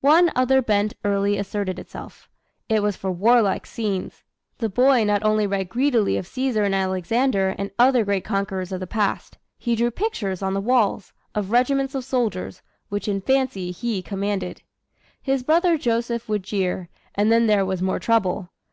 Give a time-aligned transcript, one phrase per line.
[0.00, 2.28] One other bent early asserted itself.
[2.68, 4.24] It was for warlike scenes.
[4.58, 8.80] The boy not only read greedily of Caesar and Alexander and other great conquerors of
[8.80, 13.70] the past he drew pictures on the walls, of regiments of soldiers, which in fancy
[13.70, 14.62] he commanded.
[15.22, 18.48] His brother Joseph would jeer, and then there was more trouble.